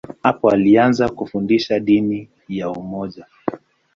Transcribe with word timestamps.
Hapo 0.23 0.49
alianza 0.51 1.09
kufundisha 1.09 1.79
dini 1.79 2.29
ya 2.49 2.69
umoja. 2.69 3.25